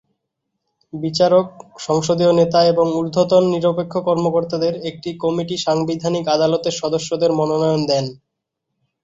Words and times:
বিচারক, 0.93 1.47
সংসদীয় 1.79 2.33
নেতা 2.33 2.59
এবং 2.65 2.85
ঊর্ধ্বতন 2.95 3.43
নিরপেক্ষ 3.53 3.93
কর্মকর্তাদের 4.07 4.73
একটি 4.89 5.09
কমিটি 5.23 5.55
সাংবিধানিক 5.65 6.25
আদালতের 6.27 6.75
সদস্যদের 6.81 7.31
মনোনয়ন 7.39 7.81
দেন। 7.87 8.05